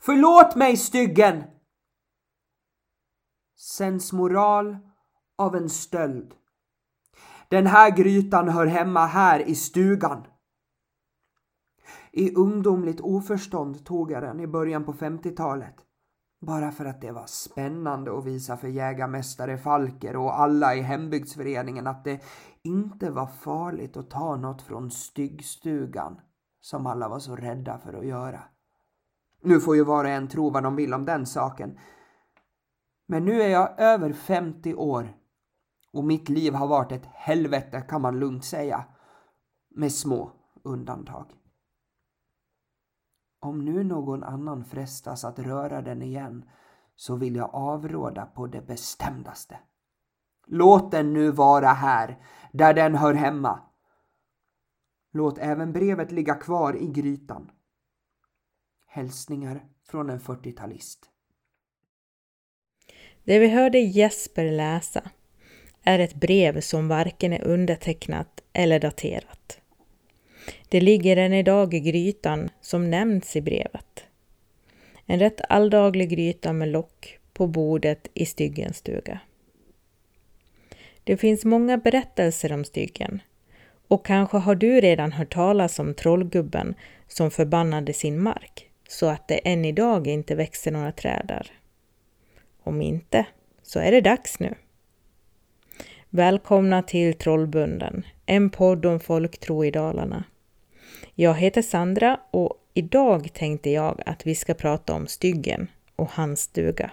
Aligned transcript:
Förlåt 0.00 0.56
mig 0.56 0.76
styggen! 0.76 1.42
Sensmoral 3.56 4.76
av 5.38 5.56
en 5.56 5.70
stöld. 5.70 6.34
Den 7.48 7.66
här 7.66 7.96
grytan 7.96 8.48
hör 8.48 8.66
hemma 8.66 9.06
här 9.06 9.40
i 9.40 9.54
stugan. 9.54 10.26
I 12.12 12.34
ungdomligt 12.34 13.00
oförstånd 13.00 13.84
tog 13.84 14.10
jag 14.10 14.22
den 14.22 14.40
i 14.40 14.46
början 14.46 14.84
på 14.84 14.92
50-talet. 14.92 15.74
Bara 16.40 16.72
för 16.72 16.84
att 16.84 17.00
det 17.00 17.12
var 17.12 17.26
spännande 17.26 18.18
att 18.18 18.24
visa 18.24 18.56
för 18.56 18.68
jägarmästare 18.68 19.58
Falker 19.58 20.16
och 20.16 20.40
alla 20.40 20.74
i 20.74 20.80
hembygdsföreningen 20.80 21.86
att 21.86 22.04
det 22.04 22.20
inte 22.62 23.10
var 23.10 23.26
farligt 23.26 23.96
att 23.96 24.10
ta 24.10 24.36
något 24.36 24.62
från 24.62 24.90
styggstugan 24.90 26.20
som 26.60 26.86
alla 26.86 27.08
var 27.08 27.18
så 27.18 27.36
rädda 27.36 27.78
för 27.78 27.92
att 27.92 28.06
göra. 28.06 28.42
Nu 29.42 29.60
får 29.60 29.76
ju 29.76 29.84
var 29.84 30.04
och 30.04 30.10
en 30.10 30.28
tro 30.28 30.50
vad 30.50 30.62
de 30.62 30.76
vill 30.76 30.94
om 30.94 31.04
den 31.04 31.26
saken. 31.26 31.78
Men 33.06 33.24
nu 33.24 33.42
är 33.42 33.48
jag 33.48 33.80
över 33.80 34.12
50 34.12 34.74
år 34.74 35.16
och 35.92 36.04
mitt 36.04 36.28
liv 36.28 36.54
har 36.54 36.66
varit 36.66 36.92
ett 36.92 37.06
helvete 37.06 37.80
kan 37.80 38.02
man 38.02 38.18
lugnt 38.18 38.44
säga. 38.44 38.84
Med 39.70 39.92
små 39.92 40.32
undantag. 40.64 41.26
Om 43.40 43.64
nu 43.64 43.84
någon 43.84 44.24
annan 44.24 44.64
frestas 44.64 45.24
att 45.24 45.38
röra 45.38 45.82
den 45.82 46.02
igen 46.02 46.44
så 46.96 47.16
vill 47.16 47.36
jag 47.36 47.50
avråda 47.52 48.26
på 48.26 48.46
det 48.46 48.66
bestämdaste. 48.66 49.58
Låt 50.46 50.90
den 50.90 51.12
nu 51.12 51.30
vara 51.30 51.68
här, 51.68 52.18
där 52.52 52.74
den 52.74 52.94
hör 52.94 53.14
hemma. 53.14 53.60
Låt 55.12 55.38
även 55.38 55.72
brevet 55.72 56.12
ligga 56.12 56.34
kvar 56.34 56.76
i 56.76 56.86
grytan. 56.86 57.50
Hälsningar 58.98 59.60
från 59.90 60.10
en 60.10 60.20
40-talist. 60.20 60.98
Det 63.24 63.38
vi 63.38 63.48
hörde 63.48 63.78
Jesper 63.78 64.50
läsa 64.50 65.10
är 65.82 65.98
ett 65.98 66.14
brev 66.14 66.60
som 66.60 66.88
varken 66.88 67.32
är 67.32 67.44
undertecknat 67.44 68.42
eller 68.52 68.80
daterat. 68.80 69.60
Det 70.68 70.80
ligger 70.80 71.16
än 71.16 71.32
idag 71.32 71.74
i 71.74 71.80
grytan 71.80 72.50
som 72.60 72.90
nämns 72.90 73.36
i 73.36 73.40
brevet. 73.40 74.04
En 75.06 75.18
rätt 75.18 75.40
alldaglig 75.48 76.10
gryta 76.10 76.52
med 76.52 76.68
lock 76.68 77.18
på 77.32 77.46
bordet 77.46 78.08
i 78.14 78.26
Styggens 78.26 78.76
stuga. 78.76 79.20
Det 81.04 81.16
finns 81.16 81.44
många 81.44 81.78
berättelser 81.78 82.52
om 82.52 82.64
Styggen 82.64 83.22
och 83.88 84.06
kanske 84.06 84.36
har 84.36 84.54
du 84.54 84.80
redan 84.80 85.12
hört 85.12 85.34
talas 85.34 85.78
om 85.78 85.94
trollgubben 85.94 86.74
som 87.08 87.30
förbannade 87.30 87.92
sin 87.92 88.22
mark 88.22 88.67
så 88.88 89.06
att 89.06 89.28
det 89.28 89.38
än 89.48 89.64
idag 89.64 90.06
inte 90.06 90.34
växer 90.34 90.70
några 90.70 90.92
träd 90.92 91.24
där. 91.28 91.52
Om 92.62 92.82
inte, 92.82 93.26
så 93.62 93.80
är 93.80 93.92
det 93.92 94.00
dags 94.00 94.40
nu. 94.40 94.54
Välkomna 96.10 96.82
till 96.82 97.14
Trollbunden, 97.14 98.06
en 98.26 98.50
podd 98.50 98.86
om 98.86 99.00
folktro 99.00 99.64
i 99.64 99.70
Dalarna. 99.70 100.24
Jag 101.14 101.34
heter 101.34 101.62
Sandra 101.62 102.20
och 102.30 102.54
idag 102.74 103.32
tänkte 103.32 103.70
jag 103.70 104.02
att 104.06 104.26
vi 104.26 104.34
ska 104.34 104.54
prata 104.54 104.94
om 104.94 105.06
Styggen 105.06 105.70
och 105.96 106.10
hans 106.10 106.40
stuga. 106.40 106.90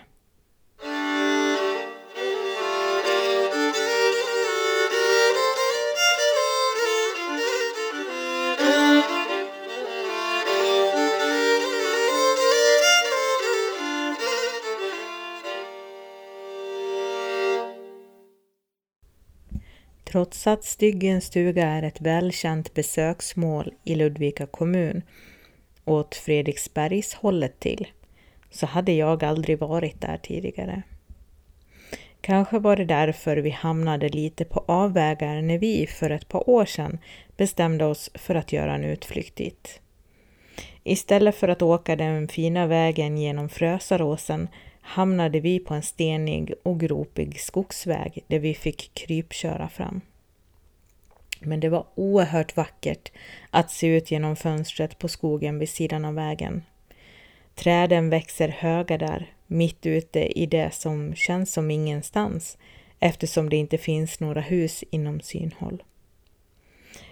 Trots 20.16 20.48
att 20.48 20.64
Styggens 20.64 21.26
stuga 21.26 21.68
är 21.68 21.84
ett 21.84 22.02
välkänt 22.02 22.74
besöksmål 22.74 23.74
i 23.84 23.96
Ludvika 23.96 24.46
kommun 24.46 25.02
åt 25.86 26.16
Fredriksbergs 26.16 27.14
hållet 27.14 27.60
till, 27.60 27.88
så 28.52 28.66
hade 28.66 28.92
jag 28.92 29.24
aldrig 29.24 29.60
varit 29.60 30.02
där 30.02 30.18
tidigare. 30.18 30.82
Kanske 32.22 32.60
var 32.60 32.76
det 32.76 32.86
därför 32.86 33.38
vi 33.38 33.50
hamnade 33.50 34.10
lite 34.10 34.46
på 34.46 34.64
avvägar 34.68 35.42
när 35.42 35.58
vi 35.58 35.88
för 35.88 36.10
ett 36.10 36.28
par 36.28 36.50
år 36.50 36.66
sedan 36.66 37.00
bestämde 37.38 37.86
oss 37.86 38.10
för 38.14 38.36
att 38.36 38.54
göra 38.54 38.76
en 38.76 38.84
utflykt 38.84 39.36
dit. 39.36 39.82
Istället 40.84 41.36
för 41.36 41.48
att 41.48 41.62
åka 41.62 41.96
den 41.96 42.28
fina 42.28 42.68
vägen 42.68 43.18
genom 43.18 43.50
Frösaråsen 43.50 44.48
hamnade 44.88 45.40
vi 45.40 45.60
på 45.60 45.74
en 45.74 45.84
stenig 45.84 46.54
och 46.64 46.80
gropig 46.80 47.40
skogsväg 47.40 48.24
där 48.28 48.40
vi 48.40 48.54
fick 48.54 48.94
krypköra 48.94 49.70
fram. 49.70 50.02
Men 51.40 51.60
det 51.60 51.70
var 51.70 51.86
oerhört 51.96 52.58
vackert 52.58 53.12
att 53.50 53.72
se 53.72 53.88
ut 53.88 54.12
genom 54.12 54.36
fönstret 54.36 55.00
på 55.00 55.08
skogen 55.08 55.60
vid 55.60 55.70
sidan 55.70 56.06
av 56.06 56.16
vägen. 56.16 56.64
Träden 57.56 58.10
växer 58.10 58.48
höga 58.48 58.98
där, 58.98 59.34
mitt 59.48 59.86
ute 59.86 60.40
i 60.40 60.46
det 60.46 60.74
som 60.74 61.16
känns 61.16 61.54
som 61.54 61.72
ingenstans 61.72 62.58
eftersom 63.00 63.50
det 63.50 63.58
inte 63.58 63.78
finns 63.78 64.20
några 64.20 64.42
hus 64.42 64.84
inom 64.90 65.22
synhåll. 65.22 65.84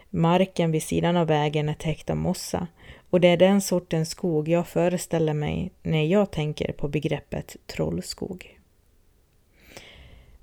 Marken 0.10 0.72
vid 0.72 0.84
sidan 0.84 1.18
av 1.18 1.28
vägen 1.28 1.70
är 1.70 1.74
täckt 1.74 2.10
av 2.10 2.18
mossa 2.18 2.68
och 3.14 3.22
det 3.22 3.28
är 3.28 3.38
den 3.38 3.62
sortens 3.62 4.10
skog 4.10 4.48
jag 4.48 4.68
föreställer 4.68 5.34
mig 5.34 5.72
när 5.84 6.04
jag 6.04 6.32
tänker 6.32 6.72
på 6.72 6.88
begreppet 6.88 7.56
trollskog. 7.68 8.60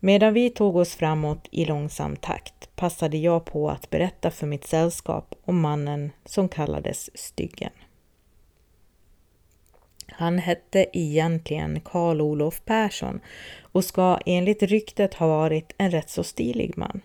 Medan 0.00 0.34
vi 0.34 0.50
tog 0.50 0.76
oss 0.76 0.94
framåt 0.94 1.48
i 1.50 1.64
långsam 1.64 2.16
takt 2.16 2.76
passade 2.76 3.18
jag 3.18 3.44
på 3.44 3.70
att 3.70 3.90
berätta 3.90 4.30
för 4.30 4.46
mitt 4.46 4.66
sällskap 4.66 5.34
om 5.44 5.60
mannen 5.60 6.10
som 6.24 6.48
kallades 6.48 7.18
Styggen. 7.18 7.72
Han 10.06 10.38
hette 10.38 10.86
egentligen 10.92 11.80
Karl 11.80 12.20
Olof 12.20 12.64
Persson 12.64 13.20
och 13.62 13.84
ska 13.84 14.18
enligt 14.26 14.62
ryktet 14.62 15.14
ha 15.14 15.26
varit 15.26 15.74
en 15.78 15.90
rätt 15.90 16.10
så 16.10 16.24
stilig 16.24 16.76
man. 16.76 17.00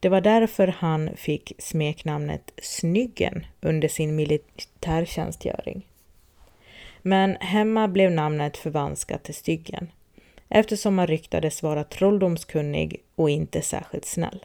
Det 0.00 0.08
var 0.08 0.20
därför 0.20 0.66
han 0.66 1.10
fick 1.16 1.52
smeknamnet 1.58 2.52
Snyggen 2.62 3.46
under 3.60 3.88
sin 3.88 4.16
militärtjänstgöring. 4.16 5.86
Men 7.02 7.36
hemma 7.36 7.88
blev 7.88 8.10
namnet 8.10 8.56
förvanskat 8.56 9.24
till 9.24 9.34
Styggen 9.34 9.90
eftersom 10.48 10.98
han 10.98 11.06
ryktades 11.06 11.62
vara 11.62 11.84
trolldomskunnig 11.84 13.02
och 13.14 13.30
inte 13.30 13.62
särskilt 13.62 14.04
snäll. 14.04 14.44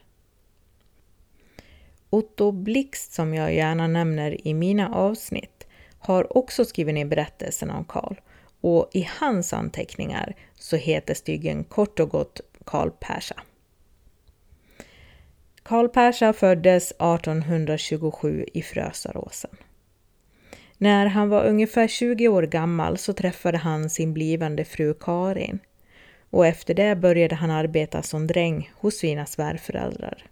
Otto 2.10 2.52
Blixt, 2.52 3.14
som 3.14 3.34
jag 3.34 3.56
gärna 3.56 3.88
nämner 3.88 4.48
i 4.48 4.54
mina 4.54 4.96
avsnitt, 4.96 5.68
har 6.00 6.38
också 6.38 6.66
skrivit 6.66 6.96
ner 6.96 7.06
berättelsen 7.06 7.70
om 7.70 7.86
Karl 7.86 8.16
och 8.62 8.90
i 8.94 9.10
hans 9.20 9.54
anteckningar 9.54 10.36
så 10.56 10.76
heter 10.76 11.14
styggen 11.14 11.64
kort 11.64 12.00
och 12.00 12.10
gott 12.10 12.42
Karl 12.66 12.90
Persa. 13.00 13.36
Karl 15.68 15.88
Persa 15.88 16.34
föddes 16.34 16.92
1827 16.92 18.46
i 18.54 18.62
Frösaråsen. 18.62 19.52
När 20.78 21.06
han 21.06 21.30
var 21.30 21.44
ungefär 21.46 21.88
20 21.88 22.28
år 22.28 22.44
gammal 22.44 22.98
så 22.98 23.14
träffade 23.14 23.58
han 23.58 23.90
sin 23.90 24.14
blivande 24.14 24.66
fru 24.66 24.94
Karin 24.94 25.60
och 26.30 26.46
efter 26.48 26.74
det 26.74 26.96
började 26.96 27.36
han 27.36 27.52
arbeta 27.52 28.02
som 28.02 28.28
dräng 28.28 28.72
hos 28.76 28.96
sina 28.96 29.26
svärföräldrar. 29.26 30.26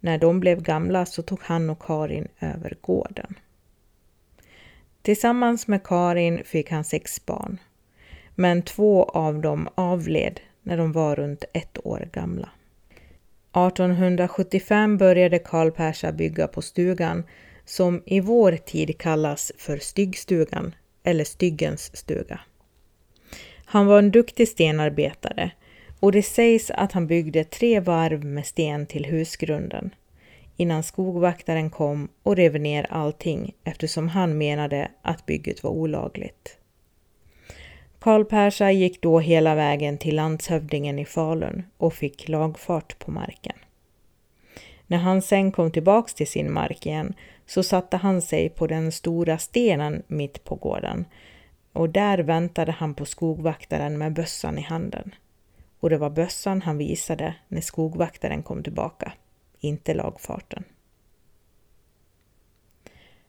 När 0.00 0.18
de 0.18 0.40
blev 0.40 0.62
gamla 0.62 1.06
så 1.06 1.22
tog 1.22 1.40
han 1.42 1.70
och 1.70 1.82
Karin 1.82 2.28
över 2.40 2.76
gården. 2.80 3.34
Tillsammans 5.02 5.66
med 5.66 5.82
Karin 5.84 6.44
fick 6.44 6.70
han 6.70 6.84
sex 6.84 7.26
barn, 7.26 7.58
men 8.34 8.62
två 8.62 9.04
av 9.04 9.40
dem 9.40 9.68
avled 9.74 10.40
när 10.62 10.76
de 10.76 10.92
var 10.92 11.16
runt 11.16 11.44
ett 11.52 11.86
år 11.86 12.08
gamla. 12.12 12.48
1875 13.52 14.96
började 14.96 15.38
Karl 15.38 15.70
Persa 15.70 16.12
bygga 16.12 16.48
på 16.48 16.62
stugan 16.62 17.24
som 17.64 18.02
i 18.06 18.20
vår 18.20 18.52
tid 18.52 18.98
kallas 18.98 19.52
för 19.58 19.78
Styggstugan 19.78 20.74
eller 21.02 21.24
Styggens 21.24 21.96
stuga. 21.96 22.40
Han 23.64 23.86
var 23.86 23.98
en 23.98 24.10
duktig 24.10 24.48
stenarbetare 24.48 25.50
och 26.00 26.12
det 26.12 26.22
sägs 26.22 26.70
att 26.70 26.92
han 26.92 27.06
byggde 27.06 27.44
tre 27.44 27.80
varv 27.80 28.24
med 28.24 28.46
sten 28.46 28.86
till 28.86 29.04
husgrunden 29.04 29.90
innan 30.56 30.82
skogvaktaren 30.82 31.70
kom 31.70 32.08
och 32.22 32.36
rev 32.36 32.60
ner 32.60 32.86
allting 32.90 33.54
eftersom 33.64 34.08
han 34.08 34.38
menade 34.38 34.90
att 35.02 35.26
bygget 35.26 35.62
var 35.62 35.70
olagligt. 35.70 36.57
Karl 37.98 38.24
Persa 38.24 38.70
gick 38.72 39.02
då 39.02 39.20
hela 39.20 39.54
vägen 39.54 39.98
till 39.98 40.16
landshövdingen 40.16 40.98
i 40.98 41.04
Falun 41.04 41.62
och 41.76 41.94
fick 41.94 42.28
lagfart 42.28 42.98
på 42.98 43.10
marken. 43.10 43.56
När 44.86 44.98
han 44.98 45.22
sen 45.22 45.52
kom 45.52 45.70
tillbaks 45.70 46.14
till 46.14 46.26
sin 46.26 46.52
mark 46.52 46.86
igen 46.86 47.14
så 47.46 47.62
satte 47.62 47.96
han 47.96 48.22
sig 48.22 48.48
på 48.48 48.66
den 48.66 48.92
stora 48.92 49.38
stenen 49.38 50.02
mitt 50.06 50.44
på 50.44 50.54
gården 50.54 51.04
och 51.72 51.90
där 51.90 52.18
väntade 52.18 52.72
han 52.72 52.94
på 52.94 53.04
skogvaktaren 53.04 53.98
med 53.98 54.12
bössan 54.12 54.58
i 54.58 54.62
handen. 54.62 55.14
Och 55.80 55.90
det 55.90 55.98
var 55.98 56.10
bössan 56.10 56.62
han 56.62 56.78
visade 56.78 57.34
när 57.48 57.60
skogvaktaren 57.60 58.42
kom 58.42 58.62
tillbaka, 58.62 59.12
inte 59.60 59.94
lagfarten. 59.94 60.64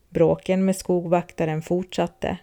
Bråken 0.09 0.65
med 0.65 0.75
skogvaktaren 0.75 1.61
fortsatte 1.61 2.37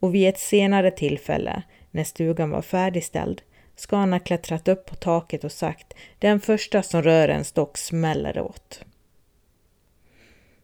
och 0.00 0.14
vid 0.14 0.28
ett 0.28 0.38
senare 0.38 0.90
tillfälle, 0.90 1.62
när 1.90 2.04
stugan 2.04 2.50
var 2.50 2.62
färdigställd, 2.62 3.42
ska 3.76 3.96
han 3.96 4.12
ha 4.12 4.18
klättrat 4.18 4.68
upp 4.68 4.86
på 4.86 4.94
taket 4.94 5.44
och 5.44 5.52
sagt 5.52 5.94
den 6.18 6.40
första 6.40 6.82
som 6.82 7.02
rör 7.02 7.28
en 7.28 7.44
stock 7.44 7.78
smäller 7.78 8.40
åt. 8.40 8.84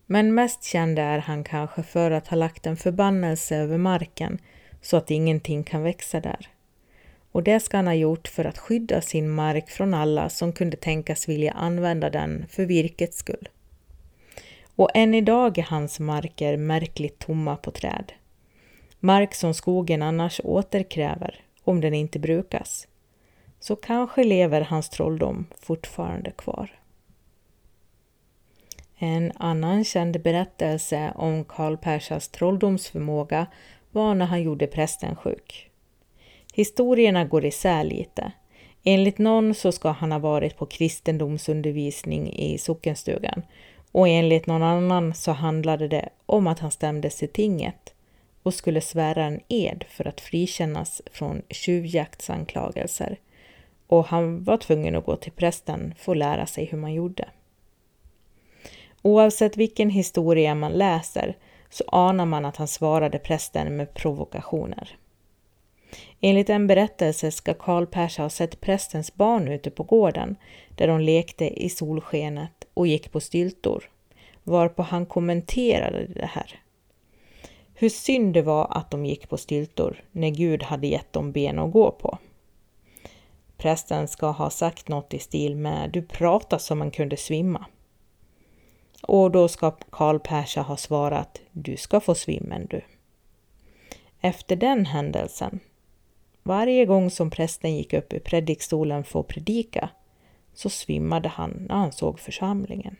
Men 0.07 0.35
mest 0.35 0.65
känd 0.65 0.99
är 0.99 1.19
han 1.19 1.45
kanske 1.45 1.83
för 1.83 2.11
att 2.11 2.29
ha 2.29 2.37
lagt 2.37 2.67
en 2.67 2.77
förbannelse 2.77 3.57
över 3.57 3.79
marken 3.79 4.39
så 4.81 4.97
att 4.97 5.11
ingenting 5.11 5.65
kan 5.65 5.83
växa 5.83 6.21
där. 6.21 6.49
Och 7.33 7.43
det 7.43 7.61
ska 7.61 7.77
han 7.77 7.87
ha 7.87 7.95
gjort 7.95 8.29
för 8.29 8.45
att 8.45 8.59
skydda 8.59 9.01
sin 9.01 9.31
mark 9.31 9.71
från 9.71 9.95
alla 9.95 10.29
som 10.29 10.53
kunde 10.53 10.77
tänkas 10.77 11.29
vilja 11.29 11.53
använda 11.53 12.11
den 12.11 12.47
för 12.49 12.65
virkets 12.65 13.19
skull. 13.19 13.49
Och 14.77 14.91
än 14.95 15.15
idag 15.15 15.59
är 15.59 15.63
hans 15.63 16.01
marker 16.01 16.57
märkligt 16.57 17.19
tomma 17.19 17.57
på 17.57 17.71
träd. 17.71 18.13
Mark 19.05 19.35
som 19.35 19.55
skogen 19.55 20.03
annars 20.03 20.41
återkräver 20.45 21.41
om 21.65 21.81
den 21.81 21.95
inte 21.95 22.19
brukas. 22.19 22.89
Så 23.61 23.77
kanske 23.77 24.25
lever 24.25 24.61
hans 24.61 24.89
trolldom 24.89 25.47
fortfarande 25.61 26.31
kvar. 26.31 26.71
En 28.99 29.33
annan 29.37 29.85
känd 29.85 30.23
berättelse 30.23 31.13
om 31.17 31.45
Karl 31.45 31.77
Persas 31.77 32.29
trolldomsförmåga 32.29 33.47
var 33.91 34.15
när 34.15 34.27
han 34.27 34.43
gjorde 34.43 34.67
prästen 34.67 35.17
sjuk. 35.17 35.71
Historierna 36.55 37.25
går 37.25 37.45
isär 37.45 37.85
lite. 37.85 38.33
Enligt 38.85 39.19
någon 39.19 39.55
så 39.55 39.73
ska 39.73 39.91
han 39.91 40.13
ha 40.13 40.19
varit 40.19 40.57
på 40.57 40.67
kristendomsundervisning 40.67 42.33
i 42.33 42.59
sockenstugan 42.59 43.43
och 43.93 44.09
enligt 44.09 44.47
någon 44.47 44.63
annan 44.63 45.15
så 45.15 45.33
handlade 45.33 45.89
det 45.89 46.09
om 46.27 46.47
att 46.47 46.59
han 46.59 46.71
stämdes 46.71 47.23
i 47.23 47.27
tinget 47.29 47.92
och 48.43 48.55
skulle 48.55 48.81
svära 48.81 49.25
en 49.25 49.41
ed 49.49 49.85
för 49.89 50.09
att 50.09 50.21
frikännas 50.21 51.03
från 51.13 51.43
tjuvjaktsanklagelser 51.49 53.19
och 53.87 54.07
han 54.07 54.45
var 54.45 54.57
tvungen 54.57 54.97
att 54.97 55.05
gå 55.05 55.17
till 55.17 55.33
prästen 55.33 55.95
för 55.99 56.13
att 56.13 56.19
lära 56.19 56.47
sig 56.47 56.65
hur 56.65 56.79
man 56.79 56.95
gjorde. 56.95 57.29
Oavsett 59.03 59.57
vilken 59.57 59.91
historia 59.91 60.55
man 60.55 60.73
läser 60.73 61.37
så 61.71 61.85
anar 61.87 62.27
man 62.27 62.45
att 62.45 62.57
han 62.57 62.69
svarade 62.69 63.19
prästen 63.19 63.77
med 63.77 63.95
provokationer. 63.95 64.99
Enligt 66.21 66.51
en 66.51 66.67
berättelse 66.67 67.31
ska 67.31 67.55
Karl 67.55 67.87
Persa 67.87 68.23
ha 68.23 68.31
sett 68.31 68.61
prästens 68.61 69.15
barn 69.15 69.49
ute 69.49 69.71
på 69.71 69.83
gården 69.83 70.37
där 70.77 70.89
de 70.89 71.01
lekte 71.01 71.63
i 71.65 71.69
solskenet 71.69 72.65
och 72.75 72.87
gick 72.87 73.13
på 73.13 73.21
styltor, 73.21 73.91
varpå 74.43 74.83
han 74.83 75.07
kommenterade 75.07 76.07
det 76.07 76.27
här. 76.27 76.62
Hur 77.83 77.89
synd 77.89 78.35
det 78.35 78.43
var 78.43 78.67
att 78.71 78.91
de 78.91 79.07
gick 79.07 79.29
på 79.29 79.37
styltor 79.37 80.05
när 80.13 80.31
Gud 80.31 80.63
hade 80.63 80.87
gett 80.87 81.13
dem 81.13 81.33
ben 81.33 81.59
att 81.59 81.73
gå 81.73 81.91
på. 81.91 82.19
Prästen 83.57 84.09
ska 84.09 84.31
ha 84.31 84.51
sagt 84.51 84.89
något 84.89 85.15
i 85.15 85.19
stil 85.19 85.57
med 85.57 85.91
du 85.91 86.03
pratar 86.03 86.59
som 86.59 86.79
man 86.79 86.91
kunde 86.91 87.17
svimma. 87.17 87.67
Och 89.03 89.31
då 89.31 89.49
ska 89.49 89.71
Karl 89.71 90.19
Persa 90.19 90.63
ha 90.63 90.77
svarat 90.77 91.41
du 91.53 91.77
ska 91.77 92.01
få 92.01 92.15
svimmen 92.15 92.67
du. 92.71 92.81
Efter 94.21 94.57
den 94.57 94.87
händelsen, 94.87 95.61
varje 96.43 96.87
gång 96.87 97.11
som 97.11 97.31
prästen 97.31 97.77
gick 97.77 97.93
upp 97.93 98.13
i 98.13 98.21
predikstolen 98.21 99.05
för 99.05 99.21
att 99.21 99.29
predika, 99.29 99.89
så 100.55 100.71
svimmade 100.71 101.29
han 101.29 101.67
när 101.69 101.77
han 101.77 101.93
såg 101.93 102.21
församlingen. 102.21 102.97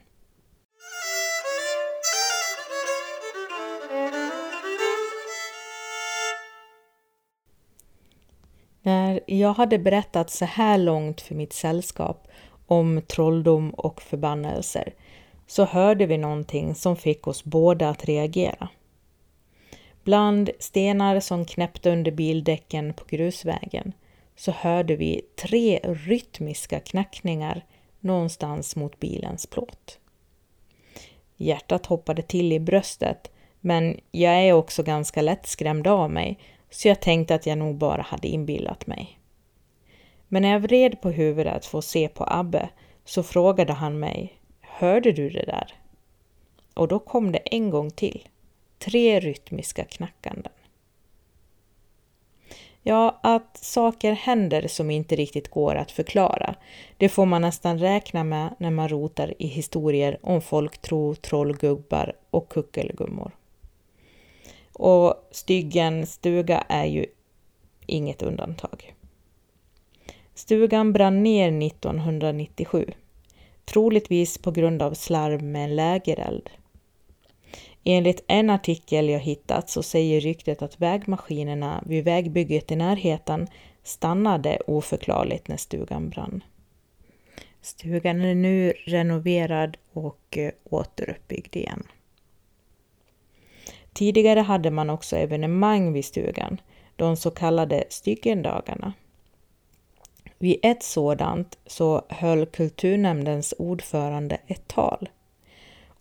När 8.83 9.21
jag 9.27 9.53
hade 9.55 9.79
berättat 9.79 10.31
så 10.31 10.45
här 10.45 10.79
långt 10.79 11.21
för 11.21 11.35
mitt 11.35 11.53
sällskap 11.53 12.29
om 12.67 13.03
trolldom 13.07 13.71
och 13.71 14.03
förbannelser 14.03 14.95
så 15.47 15.65
hörde 15.65 16.07
vi 16.07 16.19
någonting 16.19 16.75
som 16.75 16.97
fick 16.97 17.27
oss 17.27 17.45
båda 17.45 17.89
att 17.89 18.05
reagera. 18.05 18.69
Bland 20.05 20.51
stenar 20.59 21.21
som 21.21 21.45
knäppte 21.45 21.91
under 21.91 22.11
bildäcken 22.11 22.95
på 22.95 23.05
grusvägen 23.09 23.93
så 24.37 24.51
hörde 24.51 24.97
vi 24.97 25.23
tre 25.43 25.81
rytmiska 25.83 26.81
knackningar 26.81 27.65
någonstans 28.01 28.77
mot 28.77 29.01
bilens 29.01 29.47
plåt. 29.47 29.99
Hjärtat 31.37 31.87
hoppade 31.87 32.23
till 32.23 32.53
i 32.53 32.61
bröstet, 32.61 33.31
men 33.61 34.01
jag 34.11 34.35
är 34.35 34.53
också 34.53 34.83
ganska 34.83 35.23
lättskrämd 35.23 35.87
av 35.87 36.11
mig, 36.11 36.39
så 36.73 36.89
jag 36.89 37.01
tänkte 37.01 37.35
att 37.35 37.47
jag 37.47 37.59
nog 37.59 37.77
bara 37.77 38.03
hade 38.03 38.29
inbillat 38.29 38.87
mig. 38.87 39.19
Men 40.29 40.43
när 40.43 40.53
jag 40.53 40.61
vred 40.61 41.01
på 41.01 41.11
huvudet 41.11 41.67
för 41.67 41.79
att 41.79 41.85
se 41.85 42.09
på 42.09 42.25
Abbe 42.29 42.69
så 43.05 43.23
frågade 43.23 43.73
han 43.73 43.99
mig 43.99 44.39
Hörde 44.61 45.13
du 45.13 45.31
det 45.31 45.45
där? 45.45 45.75
Och 46.75 46.89
då 46.89 46.99
kom 46.99 47.33
det 47.33 47.39
en 47.39 47.71
gång 47.71 47.91
till. 47.91 48.29
Tre 48.79 49.21
rytmiska 49.21 49.85
knackanden. 49.85 50.53
Ja, 52.83 53.21
att 53.23 53.57
saker 53.57 54.13
händer 54.13 54.69
som 54.69 54.91
inte 54.91 55.17
riktigt 55.17 55.49
går 55.49 55.75
att 55.75 55.91
förklara, 55.91 56.55
det 56.97 57.09
får 57.09 57.27
man 57.27 57.43
nästan 57.43 57.79
räkna 57.79 58.25
med 58.25 58.55
när 58.59 58.71
man 58.71 58.89
rotar 58.89 59.35
i 59.39 59.47
historier 59.47 60.19
om 60.23 60.41
folktro, 60.43 61.15
trollgubbar 61.15 62.13
och 62.31 62.49
kuckelgummor. 62.49 63.33
Och 64.73 65.29
Styggen 65.31 66.07
stuga 66.07 66.65
är 66.69 66.85
ju 66.85 67.07
inget 67.87 68.23
undantag. 68.23 68.95
Stugan 70.35 70.93
brann 70.93 71.23
ner 71.23 71.67
1997 71.67 72.93
troligtvis 73.65 74.39
på 74.39 74.51
grund 74.51 74.83
av 74.83 74.95
slarv 74.95 75.43
med 75.43 75.65
en 75.65 75.77
lägereld. 75.77 76.51
Enligt 77.85 78.25
en 78.27 78.51
artikel 78.51 79.09
jag 79.09 79.21
hittat 79.21 79.71
så 79.71 79.83
säger 79.83 80.21
ryktet 80.21 80.63
att 80.63 80.81
vägmaskinerna 80.81 81.85
vid 81.87 82.05
vägbygget 82.05 82.73
i 82.73 82.77
närheten 82.77 83.47
stannade 83.83 84.59
oförklarligt 84.67 85.49
när 85.49 85.57
stugan 85.57 86.09
brann. 86.09 86.45
Stugan 87.61 88.21
är 88.21 88.35
nu 88.35 88.73
renoverad 88.87 89.77
och 89.93 90.39
eh, 90.39 90.53
återuppbyggd 90.65 91.57
igen. 91.57 91.83
Tidigare 93.93 94.41
hade 94.41 94.71
man 94.71 94.91
också 94.91 95.17
evenemang 95.17 95.93
vid 95.93 96.05
stugan, 96.05 96.61
de 96.97 97.17
så 97.17 97.31
kallade 97.31 97.85
Styggendagarna. 97.89 98.93
Vid 100.39 100.59
ett 100.63 100.83
sådant 100.83 101.59
så 101.67 102.03
höll 102.09 102.47
kulturnämndens 102.47 103.55
ordförande 103.59 104.39
ett 104.47 104.69
tal. 104.69 105.09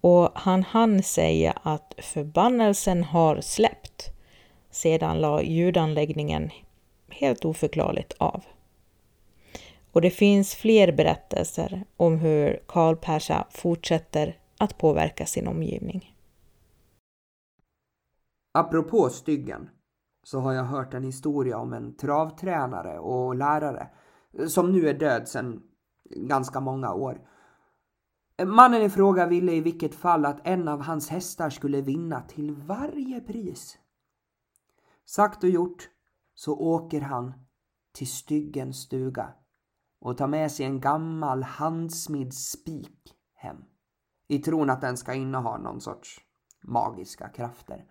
Och 0.01 0.31
han 0.35 0.63
hann 0.63 1.03
säga 1.03 1.51
att 1.63 1.93
förbannelsen 1.97 3.03
har 3.03 3.41
släppt. 3.41 4.11
Sedan 4.71 5.19
la 5.21 5.43
ljudanläggningen 5.43 6.51
helt 7.09 7.45
oförklarligt 7.45 8.13
av. 8.17 8.43
Och 9.91 10.01
det 10.01 10.11
finns 10.11 10.55
fler 10.55 10.91
berättelser 10.91 11.83
om 11.97 12.17
hur 12.17 12.59
Karl 12.65 12.95
Persa 12.95 13.47
fortsätter 13.51 14.37
att 14.57 14.77
påverka 14.77 15.25
sin 15.25 15.47
omgivning. 15.47 16.10
Apropå 18.51 19.09
styggen 19.09 19.69
så 20.23 20.39
har 20.39 20.53
jag 20.53 20.63
hört 20.63 20.93
en 20.93 21.03
historia 21.03 21.57
om 21.57 21.73
en 21.73 21.95
travtränare 21.95 22.99
och 22.99 23.35
lärare 23.35 23.89
eh, 24.33 24.47
som 24.47 24.71
nu 24.71 24.89
är 24.89 24.93
död 24.93 25.27
sedan 25.27 25.63
ganska 26.15 26.59
många 26.59 26.93
år. 26.93 27.27
Mannen 28.45 28.81
i 28.81 28.89
fråga 28.89 29.27
ville 29.27 29.51
i 29.51 29.61
vilket 29.61 29.95
fall 29.95 30.25
att 30.25 30.47
en 30.47 30.67
av 30.67 30.81
hans 30.81 31.09
hästar 31.09 31.49
skulle 31.49 31.81
vinna 31.81 32.21
till 32.21 32.51
varje 32.51 33.21
pris. 33.21 33.77
Sagt 35.05 35.43
och 35.43 35.49
gjort 35.49 35.89
så 36.33 36.59
åker 36.59 37.01
han 37.01 37.33
till 37.93 38.07
styggens 38.07 38.77
stuga 38.77 39.33
och 39.99 40.17
tar 40.17 40.27
med 40.27 40.51
sig 40.51 40.65
en 40.65 40.79
gammal 40.79 41.43
handsmidd 41.43 42.33
spik 42.33 43.15
hem 43.33 43.57
i 44.27 44.39
tron 44.39 44.69
att 44.69 44.81
den 44.81 44.97
ska 44.97 45.13
inneha 45.13 45.57
någon 45.57 45.81
sorts 45.81 46.21
magiska 46.61 47.29
krafter. 47.29 47.85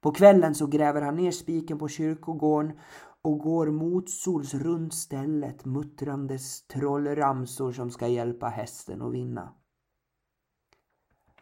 På 0.00 0.12
kvällen 0.12 0.54
så 0.54 0.66
gräver 0.66 1.02
han 1.02 1.16
ner 1.16 1.30
spiken 1.30 1.78
på 1.78 1.88
kyrkogården 1.88 2.78
och 3.22 3.38
går 3.38 3.66
motsols 3.66 4.54
runt 4.54 4.94
stället 4.94 5.64
muttrandes 5.64 6.66
trollramsor 6.66 7.72
som 7.72 7.90
ska 7.90 8.08
hjälpa 8.08 8.48
hästen 8.48 9.02
att 9.02 9.12
vinna. 9.12 9.54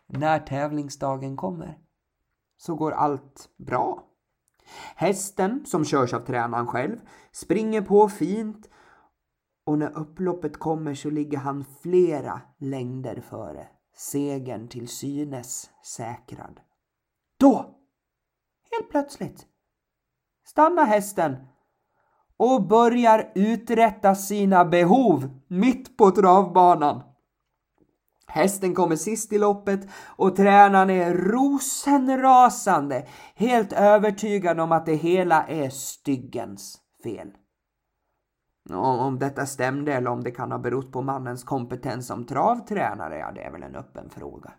När 0.06 0.38
tävlingsdagen 0.38 1.36
kommer 1.36 1.78
så 2.56 2.74
går 2.74 2.92
allt 2.92 3.48
bra. 3.56 4.04
Hästen, 4.96 5.66
som 5.66 5.84
körs 5.84 6.14
av 6.14 6.20
tränaren 6.20 6.66
själv, 6.66 6.96
springer 7.32 7.82
på 7.82 8.08
fint 8.08 8.68
och 9.64 9.78
när 9.78 9.98
upploppet 9.98 10.56
kommer 10.56 10.94
så 10.94 11.10
ligger 11.10 11.38
han 11.38 11.64
flera 11.82 12.40
längder 12.58 13.20
före, 13.20 13.68
segern 13.96 14.68
till 14.68 14.88
synes 14.88 15.70
säkrad. 15.84 16.60
Då, 17.36 17.77
helt 18.78 18.90
plötsligt, 18.90 19.46
stannar 20.46 20.86
hästen 20.86 21.36
och 22.36 22.68
börjar 22.68 23.32
uträtta 23.34 24.14
sina 24.14 24.64
behov 24.64 25.40
mitt 25.48 25.96
på 25.96 26.10
travbanan. 26.10 27.02
Hästen 28.26 28.74
kommer 28.74 28.96
sist 28.96 29.32
i 29.32 29.38
loppet 29.38 29.80
och 30.06 30.36
tränaren 30.36 30.90
är 30.90 31.14
rosenrasande, 31.14 33.06
helt 33.34 33.72
övertygad 33.72 34.60
om 34.60 34.72
att 34.72 34.86
det 34.86 34.94
hela 34.94 35.46
är 35.46 35.70
styggens 35.70 36.78
fel. 37.02 37.28
Om 38.70 39.18
detta 39.18 39.46
stämde 39.46 39.94
eller 39.94 40.10
om 40.10 40.24
det 40.24 40.30
kan 40.30 40.52
ha 40.52 40.58
berott 40.58 40.92
på 40.92 41.02
mannens 41.02 41.44
kompetens 41.44 42.06
som 42.06 42.26
travtränare, 42.26 43.18
ja 43.18 43.32
det 43.32 43.42
är 43.42 43.50
väl 43.50 43.62
en 43.62 43.76
öppen 43.76 44.10
fråga. 44.10 44.52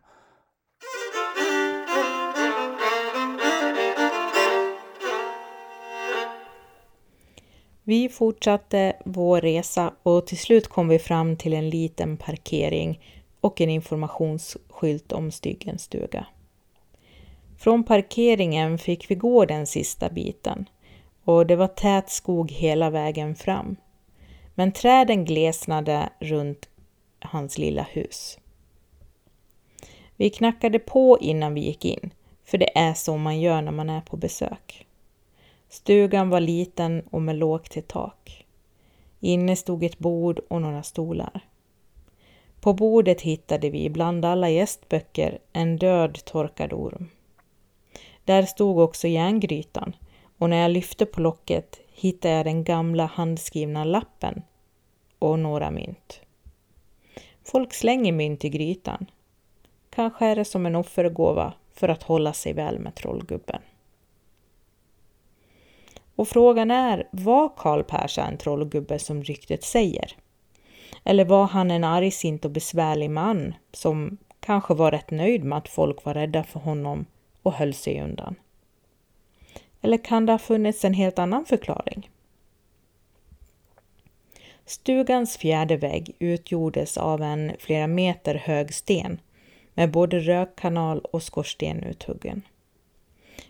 Vi 7.89 8.09
fortsatte 8.09 8.93
vår 9.05 9.41
resa 9.41 9.93
och 10.03 10.27
till 10.27 10.37
slut 10.37 10.67
kom 10.67 10.87
vi 10.87 10.99
fram 10.99 11.35
till 11.35 11.53
en 11.53 11.69
liten 11.69 12.17
parkering 12.17 12.99
och 13.41 13.61
en 13.61 13.69
informationsskylt 13.69 15.11
om 15.11 15.31
Styggens 15.31 15.83
stuga. 15.83 16.25
Från 17.57 17.83
parkeringen 17.83 18.77
fick 18.77 19.11
vi 19.11 19.15
gå 19.15 19.45
den 19.45 19.67
sista 19.67 20.09
biten 20.09 20.69
och 21.23 21.47
det 21.47 21.55
var 21.55 21.67
tät 21.67 22.09
skog 22.09 22.51
hela 22.51 22.89
vägen 22.89 23.35
fram. 23.35 23.75
Men 24.55 24.71
träden 24.71 25.25
glesnade 25.25 26.09
runt 26.19 26.69
hans 27.19 27.57
lilla 27.57 27.83
hus. 27.83 28.39
Vi 30.15 30.29
knackade 30.29 30.79
på 30.79 31.17
innan 31.21 31.53
vi 31.53 31.61
gick 31.61 31.85
in, 31.85 32.13
för 32.43 32.57
det 32.57 32.77
är 32.77 32.93
så 32.93 33.17
man 33.17 33.39
gör 33.39 33.61
när 33.61 33.71
man 33.71 33.89
är 33.89 34.01
på 34.01 34.17
besök. 34.17 34.85
Stugan 35.69 36.29
var 36.29 36.39
liten 36.39 37.01
och 37.11 37.21
med 37.21 37.35
lågt 37.35 37.71
till 37.71 37.83
tak. 37.83 38.45
Inne 39.19 39.55
stod 39.55 39.83
ett 39.83 39.99
bord 39.99 40.39
och 40.47 40.61
några 40.61 40.83
stolar. 40.83 41.41
På 42.61 42.73
bordet 42.73 43.21
hittade 43.21 43.69
vi 43.69 43.89
bland 43.89 44.25
alla 44.25 44.49
gästböcker 44.49 45.39
en 45.53 45.77
död 45.77 46.19
torkad 46.25 46.73
orm. 46.73 47.09
Där 48.25 48.43
stod 48.43 48.79
också 48.79 49.07
järngrytan 49.07 49.95
och 50.37 50.49
när 50.49 50.57
jag 50.57 50.71
lyfte 50.71 51.05
på 51.05 51.21
locket 51.21 51.79
hittade 51.93 52.33
jag 52.33 52.45
den 52.45 52.63
gamla 52.63 53.05
handskrivna 53.05 53.83
lappen 53.83 54.41
och 55.19 55.39
några 55.39 55.71
mynt. 55.71 56.21
Folk 57.43 57.73
slänger 57.73 58.11
mynt 58.11 58.45
i 58.45 58.49
grytan. 58.49 59.05
Kanske 59.89 60.25
är 60.25 60.35
det 60.35 60.45
som 60.45 60.65
en 60.65 60.75
offergåva 60.75 61.53
för 61.73 61.89
att 61.89 62.03
hålla 62.03 62.33
sig 62.33 62.53
väl 62.53 62.79
med 62.79 62.95
trollgubben. 62.95 63.61
Och 66.19 66.27
frågan 66.27 66.71
är, 66.71 67.07
var 67.11 67.49
Karl 67.57 67.83
Persa 67.83 68.25
en 68.25 68.37
trollgubbe 68.37 68.99
som 68.99 69.23
ryktet 69.23 69.63
säger? 69.63 70.15
Eller 71.03 71.25
var 71.25 71.45
han 71.45 71.71
en 71.71 71.83
argsint 71.83 72.45
och 72.45 72.51
besvärlig 72.51 73.09
man 73.09 73.53
som 73.71 74.17
kanske 74.39 74.73
var 74.73 74.91
rätt 74.91 75.11
nöjd 75.11 75.43
med 75.43 75.57
att 75.57 75.69
folk 75.69 76.05
var 76.05 76.13
rädda 76.13 76.43
för 76.43 76.59
honom 76.59 77.05
och 77.43 77.53
höll 77.53 77.73
sig 77.73 78.01
undan? 78.01 78.35
Eller 79.81 79.97
kan 79.97 80.25
det 80.25 80.31
ha 80.31 80.39
funnits 80.39 80.85
en 80.85 80.93
helt 80.93 81.19
annan 81.19 81.45
förklaring? 81.45 82.09
Stugans 84.65 85.37
fjärde 85.37 85.77
vägg 85.77 86.15
utgjordes 86.19 86.97
av 86.97 87.21
en 87.21 87.51
flera 87.59 87.87
meter 87.87 88.35
hög 88.35 88.73
sten 88.73 89.21
med 89.73 89.91
både 89.91 90.19
rökkanal 90.19 90.99
och 90.99 91.23
skorsten 91.23 91.83
uthuggen. 91.83 92.41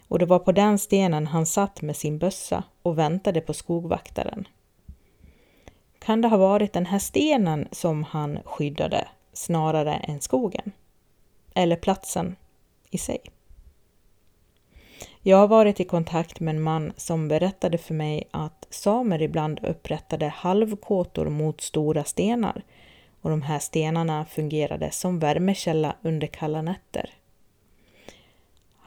Och 0.08 0.20
det 0.20 0.26
var 0.26 0.40
på 0.40 0.52
den 0.52 0.80
stenen 0.80 1.28
han 1.28 1.46
satt 1.46 1.82
med 1.82 1.96
sin 1.96 2.18
bössa 2.18 2.64
och 2.82 2.98
väntade 2.98 3.42
på 3.42 3.54
skogvaktaren. 3.54 4.48
Kan 6.00 6.22
det 6.22 6.28
ha 6.28 6.38
varit 6.38 6.74
den 6.74 6.86
här 6.86 7.00
stenen 7.00 7.68
som 7.72 8.04
han 8.04 8.40
skyddade 8.46 9.08
snarare 9.34 9.94
än 9.94 10.22
skogen? 10.22 10.72
Eller 11.54 11.76
platsen 11.76 12.36
i 12.90 12.98
sig? 12.98 13.20
Jag 15.22 15.38
har 15.38 15.48
varit 15.48 15.80
i 15.80 15.84
kontakt 15.84 16.40
med 16.40 16.56
en 16.56 16.62
man 16.62 16.94
som 16.98 17.28
berättade 17.28 17.78
för 17.78 17.94
mig 17.94 18.28
att 18.32 18.68
samer 18.70 19.22
ibland 19.22 19.60
upprättade 19.64 20.28
halvkåtor 20.28 21.30
mot 21.30 21.62
stora 21.62 22.04
stenar 22.04 22.62
och 23.22 23.30
de 23.30 23.42
här 23.42 23.60
stenarna 23.60 24.26
fungerade 24.26 24.92
som 24.92 25.20
värmekälla 25.20 25.96
under 26.02 26.28
kalla 26.28 26.62
nätter. 26.62 27.10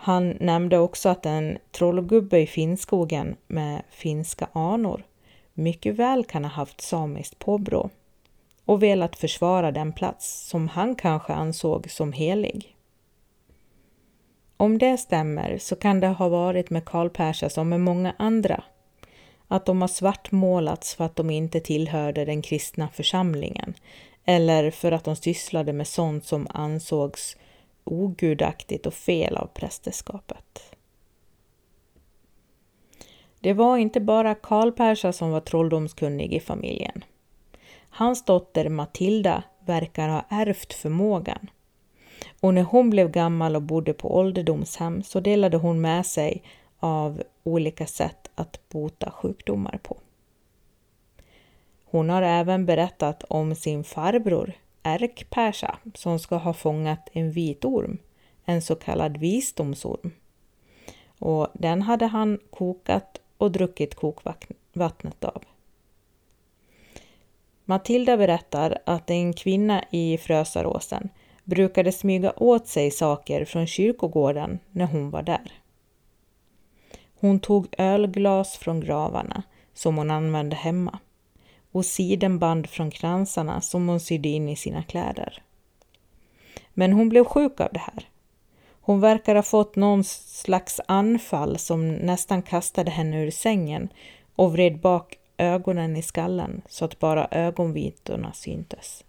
Han 0.04 0.36
nämnde 0.40 0.78
också 0.78 1.08
att 1.08 1.26
en 1.26 1.58
trollgubbe 1.70 2.38
i 2.38 2.46
Finnskogen 2.46 3.36
med 3.46 3.82
finska 3.90 4.48
anor 4.52 5.02
mycket 5.54 5.94
väl 5.94 6.24
kan 6.24 6.44
ha 6.44 6.50
haft 6.50 6.80
samiskt 6.80 7.38
påbrå 7.38 7.90
och 8.64 8.82
velat 8.82 9.16
försvara 9.16 9.72
den 9.72 9.92
plats 9.92 10.48
som 10.48 10.68
han 10.68 10.94
kanske 10.94 11.32
ansåg 11.32 11.90
som 11.90 12.12
helig. 12.12 12.76
Om 14.56 14.78
det 14.78 14.96
stämmer 14.96 15.58
så 15.58 15.76
kan 15.76 16.00
det 16.00 16.06
ha 16.06 16.28
varit 16.28 16.70
med 16.70 16.84
Karl 16.84 17.08
Persa 17.08 17.48
som 17.48 17.68
med 17.68 17.80
många 17.80 18.14
andra, 18.18 18.64
att 19.48 19.66
de 19.66 19.80
har 19.80 19.88
svartmålats 19.88 20.94
för 20.94 21.04
att 21.04 21.16
de 21.16 21.30
inte 21.30 21.60
tillhörde 21.60 22.24
den 22.24 22.42
kristna 22.42 22.88
församlingen 22.88 23.74
eller 24.24 24.70
för 24.70 24.92
att 24.92 25.04
de 25.04 25.16
sysslade 25.16 25.72
med 25.72 25.86
sånt 25.86 26.24
som 26.24 26.46
ansågs 26.50 27.36
ogudaktigt 27.84 28.86
och 28.86 28.94
fel 28.94 29.36
av 29.36 29.46
prästerskapet. 29.46 30.76
Det 33.40 33.52
var 33.52 33.76
inte 33.76 34.00
bara 34.00 34.34
Karl 34.34 34.72
Persa 34.72 35.12
som 35.12 35.30
var 35.30 35.40
trolldomskunnig 35.40 36.34
i 36.34 36.40
familjen. 36.40 37.04
Hans 37.90 38.24
dotter 38.24 38.68
Matilda 38.68 39.42
verkar 39.66 40.08
ha 40.08 40.24
ärvt 40.28 40.72
förmågan. 40.72 41.50
Och 42.40 42.54
när 42.54 42.62
hon 42.62 42.90
blev 42.90 43.10
gammal 43.10 43.56
och 43.56 43.62
bodde 43.62 43.92
på 43.92 44.16
ålderdomshem 44.16 45.02
så 45.02 45.20
delade 45.20 45.56
hon 45.56 45.80
med 45.80 46.06
sig 46.06 46.42
av 46.78 47.22
olika 47.42 47.86
sätt 47.86 48.30
att 48.34 48.68
bota 48.68 49.10
sjukdomar 49.10 49.78
på. 49.82 49.96
Hon 51.84 52.10
har 52.10 52.22
även 52.22 52.66
berättat 52.66 53.24
om 53.28 53.54
sin 53.54 53.84
farbror 53.84 54.52
Erk 54.82 55.30
Persa 55.30 55.78
som 55.94 56.18
ska 56.18 56.36
ha 56.36 56.52
fångat 56.52 57.08
en 57.12 57.30
vit 57.30 57.64
orm, 57.64 57.98
en 58.44 58.62
så 58.62 58.74
kallad 58.74 59.16
visdomsorm. 59.16 60.12
Och 61.18 61.48
den 61.54 61.82
hade 61.82 62.06
han 62.06 62.38
kokat 62.50 63.20
och 63.38 63.52
druckit 63.52 63.94
kokvattnet 63.94 65.24
av. 65.24 65.44
Matilda 67.64 68.16
berättar 68.16 68.78
att 68.86 69.10
en 69.10 69.32
kvinna 69.32 69.84
i 69.90 70.18
Frösaråsen 70.18 71.08
brukade 71.44 71.92
smyga 71.92 72.32
åt 72.36 72.68
sig 72.68 72.90
saker 72.90 73.44
från 73.44 73.66
kyrkogården 73.66 74.58
när 74.70 74.86
hon 74.86 75.10
var 75.10 75.22
där. 75.22 75.52
Hon 77.20 77.40
tog 77.40 77.66
ölglas 77.78 78.56
från 78.56 78.80
gravarna 78.80 79.42
som 79.74 79.96
hon 79.96 80.10
använde 80.10 80.56
hemma 80.56 80.98
och 81.72 81.84
sidenband 81.84 82.70
från 82.70 82.90
kransarna 82.90 83.60
som 83.60 83.88
hon 83.88 84.00
sydde 84.00 84.28
in 84.28 84.48
i 84.48 84.56
sina 84.56 84.82
kläder. 84.82 85.42
Men 86.74 86.92
hon 86.92 87.08
blev 87.08 87.24
sjuk 87.24 87.60
av 87.60 87.68
det 87.72 87.78
här. 87.78 88.08
Hon 88.80 89.00
verkar 89.00 89.34
ha 89.34 89.42
fått 89.42 89.76
någon 89.76 90.04
slags 90.04 90.80
anfall 90.86 91.58
som 91.58 91.88
nästan 91.88 92.42
kastade 92.42 92.90
henne 92.90 93.24
ur 93.24 93.30
sängen 93.30 93.88
och 94.36 94.52
vred 94.52 94.80
bak 94.80 95.18
ögonen 95.36 95.96
i 95.96 96.02
skallen 96.02 96.62
så 96.68 96.84
att 96.84 96.98
bara 96.98 97.28
ögonvitorna 97.30 98.32
syntes. 98.32 99.04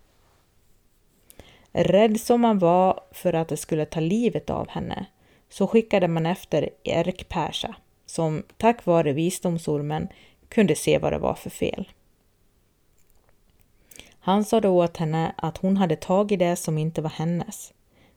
Rädd 1.72 2.20
som 2.20 2.42
man 2.42 2.60
var 2.60 3.00
för 3.12 3.34
att 3.34 3.48
det 3.48 3.58
skulle 3.58 3.86
ta 3.86 4.00
livet 4.00 4.50
av 4.50 4.70
henne 4.70 5.06
så 5.50 5.68
skickade 5.68 6.08
man 6.08 6.26
efter 6.26 6.70
Erik 6.84 7.30
Persa 7.30 7.76
som 8.06 8.44
tack 8.58 8.86
vare 8.86 9.14
visdomsormen 9.14 10.08
kunde 10.50 10.76
se 10.76 10.98
vad 10.98 11.14
det 11.14 11.20
var 11.20 11.34
för 11.34 11.50
fel. 11.50 11.88
Han 14.26 14.44
sa 14.44 14.62
då 14.62 14.84
åt 14.84 14.98
henne 14.98 15.34
att 15.38 15.58
hon 15.58 15.78
hade 15.78 15.96
tagit 15.96 16.40
det 16.40 16.56
som 16.56 16.78
inte 16.78 17.02
var 17.02 17.10
hennes 17.10 17.74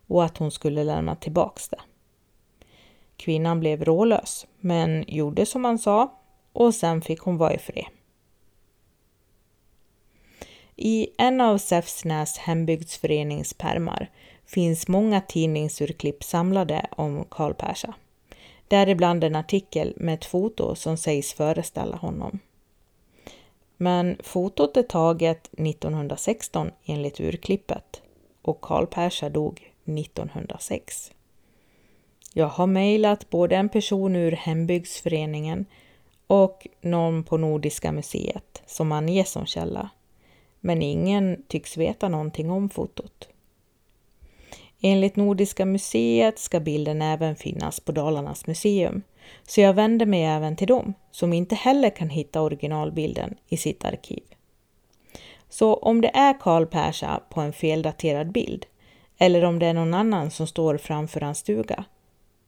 och 0.07 0.25
att 0.25 0.39
hon 0.39 0.51
skulle 0.51 0.85
lämna 0.85 1.17
tillbaks 1.17 1.69
det. 1.69 1.81
Kvinnan 3.17 3.61
blev 3.61 3.85
rålös, 3.85 4.47
men 4.61 5.05
gjorde 5.09 5.47
som 5.47 5.65
han 5.65 5.79
sa 5.79 6.19
och 6.53 6.75
sen 6.75 7.03
fick 7.03 7.21
hon 7.21 7.37
vara 7.37 7.55
i 7.55 7.59
fred. 7.59 7.87
I 10.77 11.09
en 11.19 11.41
av 11.41 11.59
Säfsnäs 11.59 12.39
hembygdsförenings 12.39 13.55
pärmar 13.55 14.11
finns 14.45 14.89
många 14.89 15.21
tidningsurklipp 15.21 16.25
samlade 16.25 16.87
om 16.91 17.25
Karl 17.29 17.55
Persa. 17.55 17.95
Däribland 18.69 19.25
en 19.25 19.37
artikel 19.37 19.95
med 19.97 20.15
ett 20.15 20.25
foto 20.25 20.75
som 20.75 20.97
sägs 20.97 21.35
föreställa 21.35 21.97
honom. 21.97 22.39
Men 23.77 24.17
fotot 24.23 24.77
är 24.77 24.83
taget 24.83 25.51
1916 25.53 26.71
enligt 26.85 27.21
urklippet 27.21 28.03
och 28.43 28.61
Karl 28.61 28.87
Persa 28.87 29.29
dog 29.29 29.73
1906. 29.85 31.13
Jag 32.35 32.47
har 32.47 32.67
mejlat 32.67 33.31
både 33.31 33.57
en 33.57 33.69
person 33.69 34.17
ur 34.17 34.33
hembygdsföreningen 34.33 35.67
och 36.27 36.67
någon 36.81 37.25
på 37.25 37.37
Nordiska 37.37 37.93
museet 37.93 38.63
som 38.67 38.93
anges 38.93 39.31
som 39.31 39.47
källa. 39.47 39.91
Men 40.61 40.83
ingen 40.83 41.43
tycks 41.49 41.77
veta 41.77 42.09
någonting 42.09 42.51
om 42.51 42.69
fotot. 42.69 43.29
Enligt 44.81 45.17
Nordiska 45.17 45.67
museet 45.67 46.39
ska 46.39 46.61
bilden 46.61 47.03
även 47.03 47.37
finnas 47.37 47.81
på 47.81 47.93
Dalarnas 47.93 48.47
museum, 48.47 49.03
så 49.47 49.61
jag 49.61 49.75
vänder 49.75 50.07
mig 50.07 50.25
även 50.25 50.57
till 50.57 50.69
dem 50.69 50.95
som 51.11 51.33
inte 51.33 51.55
heller 51.55 51.91
kan 51.91 52.09
hitta 52.09 52.43
originalbilden 52.43 53.35
i 53.49 53.57
sitt 53.57 53.85
arkiv. 53.85 54.23
Så 55.49 55.75
om 55.75 56.01
det 56.01 56.11
är 56.15 56.41
Karl 56.41 56.67
Persa 56.67 57.21
på 57.31 57.41
en 57.41 57.53
feldaterad 57.53 58.33
bild, 58.33 58.67
eller 59.19 59.45
om 59.45 59.59
det 59.59 59.67
är 59.67 59.75
någon 59.75 59.95
annan 59.95 60.31
som 60.31 60.47
står 60.47 60.77
framför 60.77 61.21
hans 61.21 61.39
stuga, 61.39 61.85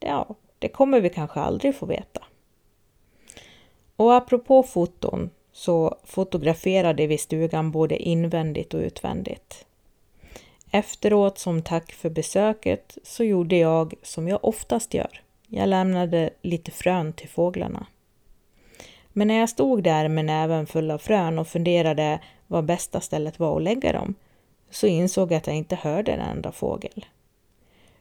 ja, 0.00 0.26
det 0.58 0.68
kommer 0.68 1.00
vi 1.00 1.10
kanske 1.10 1.40
aldrig 1.40 1.74
få 1.74 1.86
veta. 1.86 2.22
Och 3.96 4.14
apropå 4.14 4.62
foton 4.62 5.30
så 5.52 5.96
fotograferade 6.04 7.06
vi 7.06 7.18
stugan 7.18 7.70
både 7.70 7.96
invändigt 7.96 8.74
och 8.74 8.80
utvändigt. 8.80 9.64
Efteråt 10.70 11.38
som 11.38 11.62
tack 11.62 11.92
för 11.92 12.10
besöket 12.10 12.98
så 13.02 13.24
gjorde 13.24 13.56
jag 13.56 13.94
som 14.02 14.28
jag 14.28 14.44
oftast 14.44 14.94
gör. 14.94 15.22
Jag 15.48 15.68
lämnade 15.68 16.30
lite 16.42 16.70
frön 16.70 17.12
till 17.12 17.28
fåglarna. 17.28 17.86
Men 19.12 19.28
när 19.28 19.38
jag 19.38 19.48
stod 19.48 19.82
där 19.82 20.08
med 20.08 20.24
näven 20.24 20.66
full 20.66 20.90
av 20.90 20.98
frön 20.98 21.38
och 21.38 21.48
funderade 21.48 22.20
var 22.46 22.62
bästa 22.62 23.00
stället 23.00 23.38
var 23.38 23.56
att 23.56 23.62
lägga 23.62 23.92
dem 23.92 24.14
så 24.70 24.86
insåg 24.86 25.32
jag 25.32 25.36
att 25.36 25.46
jag 25.46 25.56
inte 25.56 25.76
hörde 25.76 26.12
en 26.12 26.20
enda 26.20 26.52
fågel. 26.52 27.06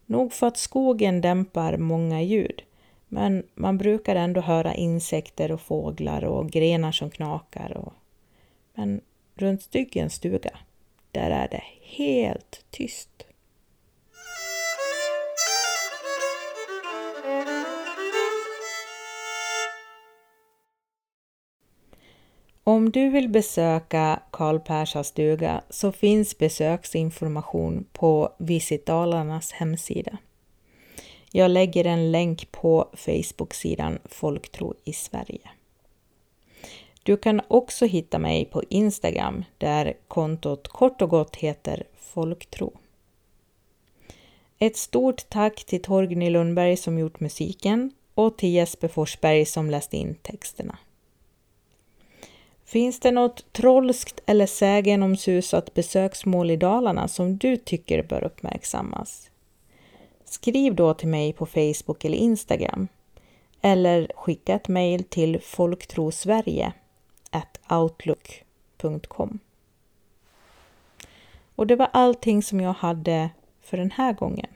Nog 0.05 0.33
för 0.33 0.47
att 0.47 0.57
skogen 0.57 1.21
dämpar 1.21 1.77
många 1.77 2.21
ljud, 2.21 2.63
men 3.07 3.43
man 3.55 3.77
brukar 3.77 4.15
ändå 4.15 4.41
höra 4.41 4.73
insekter 4.73 5.51
och 5.51 5.61
fåglar 5.61 6.23
och 6.23 6.49
grenar 6.49 6.91
som 6.91 7.09
knakar. 7.09 7.77
Och... 7.77 7.93
Men 8.73 9.01
runt 9.35 9.61
Styggens 9.61 10.13
stuga, 10.13 10.59
där 11.11 11.31
är 11.31 11.47
det 11.51 11.63
helt 11.81 12.65
tyst. 12.69 13.27
Om 22.67 22.91
du 22.91 23.09
vill 23.09 23.29
besöka 23.29 24.19
Karl 24.31 24.59
Persas 24.59 25.07
stuga 25.07 25.61
så 25.69 25.91
finns 25.91 26.37
besöksinformation 26.37 27.85
på 27.91 28.33
Visit 28.37 28.85
Dalarnas 28.85 29.51
hemsida. 29.51 30.17
Jag 31.31 31.51
lägger 31.51 31.85
en 31.85 32.11
länk 32.11 32.51
på 32.51 32.89
Facebook-sidan 32.93 33.99
Folktro 34.05 34.73
i 34.83 34.93
Sverige. 34.93 35.49
Du 37.03 37.17
kan 37.17 37.41
också 37.47 37.85
hitta 37.85 38.19
mig 38.19 38.45
på 38.45 38.63
Instagram 38.69 39.45
där 39.57 39.93
kontot 40.07 40.67
kort 40.67 41.01
och 41.01 41.09
gott 41.09 41.35
heter 41.35 41.83
Folktro. 41.97 42.73
Ett 44.59 44.77
stort 44.77 45.29
tack 45.29 45.65
till 45.65 45.81
Torgny 45.81 46.29
Lundberg 46.29 46.77
som 46.77 46.99
gjort 46.99 47.19
musiken 47.19 47.91
och 48.13 48.37
till 48.37 48.53
Jesper 48.53 48.87
Forsberg 48.87 49.45
som 49.45 49.69
läste 49.69 49.97
in 49.97 50.15
texterna. 50.15 50.77
Finns 52.67 52.99
det 52.99 53.11
något 53.11 53.53
trollskt 53.53 54.19
eller 54.25 54.45
sägenomsusat 54.45 55.73
besöksmål 55.73 56.51
i 56.51 56.57
Dalarna 56.57 57.07
som 57.07 57.37
du 57.37 57.57
tycker 57.57 58.03
bör 58.03 58.23
uppmärksammas? 58.23 59.31
Skriv 60.25 60.75
då 60.75 60.93
till 60.93 61.07
mig 61.07 61.33
på 61.33 61.45
Facebook 61.45 62.05
eller 62.05 62.17
Instagram 62.17 62.87
eller 63.61 64.11
skicka 64.15 64.53
ett 64.53 64.67
mejl 64.67 65.03
till 65.03 65.41
folktrosverige 65.41 66.73
outlook.com. 67.69 69.39
Och 71.55 71.67
det 71.67 71.75
var 71.75 71.89
allting 71.93 72.43
som 72.43 72.59
jag 72.61 72.73
hade 72.73 73.29
för 73.61 73.77
den 73.77 73.91
här 73.91 74.13
gången. 74.13 74.49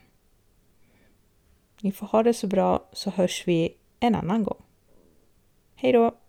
Ni 1.82 1.92
får 1.92 2.08
ha 2.08 2.24
det 2.24 2.34
så 2.34 2.48
bra 2.48 2.84
så 2.94 3.10
hörs 3.10 3.48
vi 3.48 3.76
en 4.00 4.16
annan 4.16 4.44
gång. 4.44 4.62
Hej 5.76 5.92
då! 5.92 6.21